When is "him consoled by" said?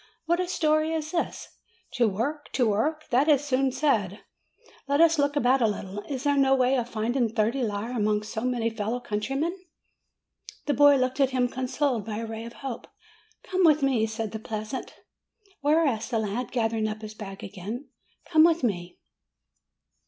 11.29-12.17